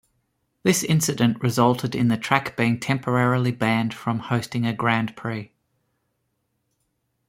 This 0.63 0.83
incident 0.83 1.43
resulted 1.43 1.93
in 1.93 2.07
the 2.07 2.17
track 2.17 2.57
being 2.57 2.79
temporarily 2.79 3.51
banned 3.51 3.93
from 3.93 4.17
hosting 4.17 4.65
a 4.65 4.73
Grand 4.73 5.15
Prix. 5.15 5.51